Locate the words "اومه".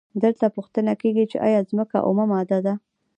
2.07-2.25